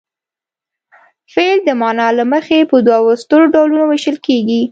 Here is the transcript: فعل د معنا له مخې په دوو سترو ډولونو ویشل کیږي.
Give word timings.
فعل 1.33 1.57
د 1.67 1.69
معنا 1.81 2.07
له 2.17 2.23
مخې 2.33 2.57
په 2.71 2.77
دوو 2.87 3.11
سترو 3.23 3.45
ډولونو 3.53 3.83
ویشل 3.87 4.17
کیږي. 4.25 4.59